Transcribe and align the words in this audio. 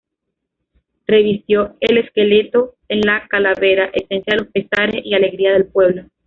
Revistió 1.05 1.75
al 1.87 1.97
esqueleto 1.99 2.73
en 2.89 3.01
la 3.01 3.27
calavera: 3.27 3.91
esencia 3.93 4.33
de 4.33 4.37
los 4.37 4.47
pesares 4.47 5.05
y 5.05 5.13
alegrías 5.13 5.53
del 5.53 5.67
pueblo. 5.67 6.05